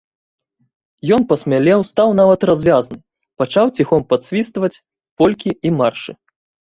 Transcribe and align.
Ён 1.17 1.21
пасмялеў, 1.31 1.79
стаў 1.91 2.09
нават 2.21 2.39
развязны, 2.51 2.97
пачаў 3.43 3.65
ціхом 3.81 4.01
падсвістваць 4.15 4.75
полькі 5.21 5.49
і 5.69 5.75
маршы. 5.79 6.11